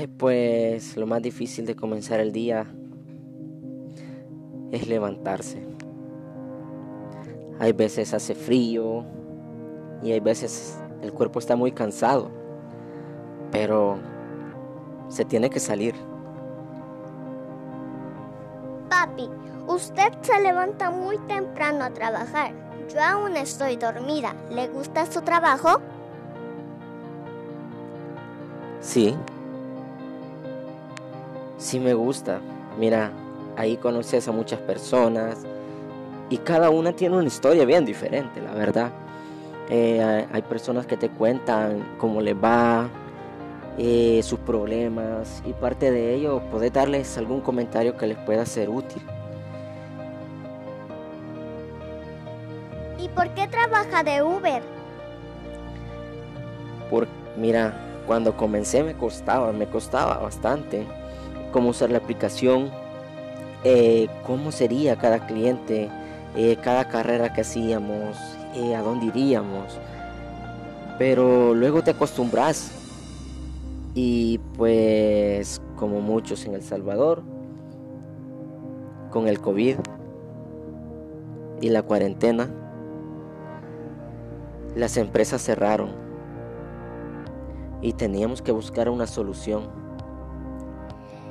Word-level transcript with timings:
Ay, 0.00 0.06
pues 0.06 0.96
lo 0.96 1.06
más 1.06 1.20
difícil 1.20 1.66
de 1.66 1.76
comenzar 1.76 2.20
el 2.20 2.32
día 2.32 2.66
es 4.72 4.88
levantarse. 4.88 5.62
Hay 7.58 7.72
veces 7.72 8.14
hace 8.14 8.34
frío 8.34 9.04
y 10.02 10.12
hay 10.12 10.20
veces 10.20 10.78
el 11.02 11.12
cuerpo 11.12 11.38
está 11.38 11.54
muy 11.54 11.72
cansado, 11.72 12.30
pero 13.52 13.98
se 15.10 15.26
tiene 15.26 15.50
que 15.50 15.60
salir. 15.60 15.94
Papi, 18.88 19.28
usted 19.68 20.14
se 20.22 20.40
levanta 20.40 20.90
muy 20.90 21.18
temprano 21.28 21.84
a 21.84 21.90
trabajar. 21.90 22.54
Yo 22.88 23.02
aún 23.02 23.36
estoy 23.36 23.76
dormida. 23.76 24.34
¿Le 24.50 24.66
gusta 24.68 25.04
su 25.04 25.20
trabajo? 25.20 25.78
Sí. 28.80 29.14
Sí 31.60 31.78
me 31.78 31.92
gusta. 31.92 32.40
Mira, 32.78 33.12
ahí 33.54 33.76
conoces 33.76 34.26
a 34.26 34.32
muchas 34.32 34.58
personas 34.60 35.36
y 36.30 36.38
cada 36.38 36.70
una 36.70 36.92
tiene 36.92 37.18
una 37.18 37.26
historia 37.26 37.66
bien 37.66 37.84
diferente, 37.84 38.40
la 38.40 38.54
verdad. 38.54 38.90
Eh, 39.68 40.26
hay 40.32 40.42
personas 40.42 40.86
que 40.86 40.96
te 40.96 41.10
cuentan 41.10 41.96
cómo 41.98 42.22
les 42.22 42.34
va, 42.34 42.88
eh, 43.76 44.22
sus 44.24 44.38
problemas 44.38 45.42
y 45.44 45.52
parte 45.52 45.90
de 45.90 46.14
ello 46.14 46.40
poder 46.50 46.72
darles 46.72 47.18
algún 47.18 47.42
comentario 47.42 47.94
que 47.94 48.06
les 48.06 48.16
pueda 48.16 48.46
ser 48.46 48.70
útil. 48.70 49.02
¿Y 52.98 53.06
por 53.10 53.28
qué 53.34 53.46
trabaja 53.48 54.02
de 54.02 54.22
Uber? 54.22 54.62
Por, 56.88 57.06
mira, 57.36 57.74
cuando 58.06 58.34
comencé 58.34 58.82
me 58.82 58.94
costaba, 58.94 59.52
me 59.52 59.66
costaba 59.66 60.16
bastante 60.16 60.86
cómo 61.52 61.70
usar 61.70 61.90
la 61.90 61.98
aplicación, 61.98 62.70
eh, 63.64 64.08
cómo 64.26 64.52
sería 64.52 64.96
cada 64.96 65.26
cliente, 65.26 65.88
eh, 66.36 66.56
cada 66.62 66.88
carrera 66.88 67.32
que 67.32 67.42
hacíamos, 67.42 68.16
eh, 68.54 68.74
a 68.74 68.82
dónde 68.82 69.06
iríamos. 69.06 69.78
Pero 70.98 71.54
luego 71.54 71.82
te 71.82 71.92
acostumbras 71.92 72.72
y 73.94 74.38
pues 74.56 75.60
como 75.76 76.00
muchos 76.00 76.44
en 76.44 76.54
El 76.54 76.62
Salvador, 76.62 77.22
con 79.10 79.26
el 79.26 79.40
COVID 79.40 79.76
y 81.60 81.68
la 81.68 81.82
cuarentena, 81.82 82.50
las 84.76 84.96
empresas 84.96 85.42
cerraron 85.42 85.90
y 87.82 87.94
teníamos 87.94 88.42
que 88.42 88.52
buscar 88.52 88.88
una 88.88 89.06
solución. 89.06 89.68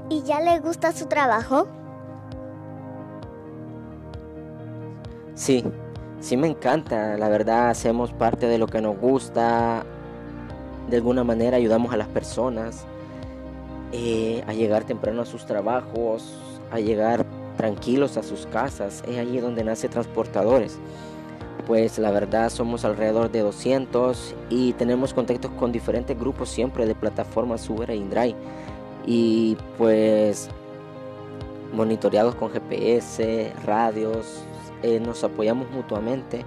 ¿Y 0.09 0.23
ya 0.23 0.41
le 0.41 0.59
gusta 0.59 0.91
su 0.91 1.05
trabajo? 1.05 1.67
Sí, 5.35 5.63
sí 6.19 6.35
me 6.35 6.47
encanta, 6.47 7.15
la 7.17 7.29
verdad 7.29 7.69
hacemos 7.69 8.11
parte 8.11 8.47
de 8.47 8.57
lo 8.57 8.67
que 8.67 8.81
nos 8.81 8.97
gusta, 8.97 9.85
de 10.89 10.97
alguna 10.97 11.23
manera 11.23 11.57
ayudamos 11.57 11.93
a 11.93 11.97
las 11.97 12.07
personas 12.07 12.85
eh, 13.91 14.43
a 14.47 14.53
llegar 14.53 14.83
temprano 14.83 15.21
a 15.21 15.25
sus 15.25 15.45
trabajos, 15.45 16.37
a 16.71 16.79
llegar 16.79 17.25
tranquilos 17.57 18.17
a 18.17 18.23
sus 18.23 18.45
casas, 18.47 19.03
es 19.07 19.17
allí 19.17 19.39
donde 19.39 19.63
nace 19.63 19.89
Transportadores. 19.89 20.77
Pues 21.67 21.99
la 21.99 22.09
verdad 22.09 22.49
somos 22.49 22.83
alrededor 22.83 23.31
de 23.31 23.41
200 23.41 24.35
y 24.49 24.73
tenemos 24.73 25.13
contactos 25.13 25.51
con 25.51 25.71
diferentes 25.71 26.17
grupos 26.17 26.49
siempre 26.49 26.85
de 26.85 26.95
plataformas 26.95 27.69
Uber 27.69 27.91
e 27.91 27.95
InDrive. 27.95 28.35
Y 29.05 29.57
pues 29.77 30.49
monitoreados 31.73 32.35
con 32.35 32.51
GPS, 32.51 33.53
radios, 33.65 34.43
eh, 34.83 34.99
nos 34.99 35.23
apoyamos 35.23 35.69
mutuamente 35.71 36.45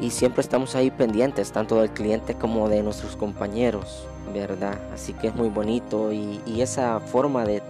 y 0.00 0.10
siempre 0.10 0.40
estamos 0.40 0.74
ahí 0.74 0.90
pendientes, 0.90 1.52
tanto 1.52 1.80
del 1.80 1.90
cliente 1.90 2.34
como 2.34 2.68
de 2.68 2.82
nuestros 2.82 3.16
compañeros, 3.16 4.06
¿verdad? 4.32 4.78
Así 4.94 5.12
que 5.12 5.28
es 5.28 5.34
muy 5.34 5.48
bonito 5.48 6.12
y, 6.12 6.40
esa 6.60 7.00
forma 7.00 7.44
de, 7.44 7.62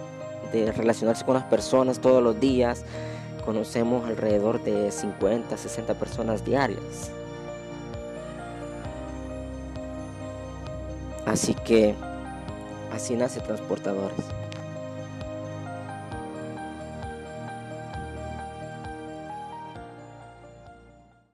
de, 0.53 0.71
relacionarse 0.73 1.25
con 1.25 1.35
las 1.35 1.45
personas 1.45 2.01
todos 2.01 2.23
los 2.23 2.39
días, 2.39 2.85
conocemos 3.45 4.07
alrededor 4.07 4.63
de 4.63 4.93
50, 4.93 5.57
60 5.57 5.95
personas 5.95 6.45
diarias. 6.45 7.11
Así 11.27 11.55
que 11.55 11.95
así 12.93 13.15
nace 13.15 13.41
Transportadores. 13.41 14.25